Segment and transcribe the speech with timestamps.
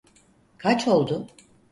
[0.57, 1.27] Kaç oldu?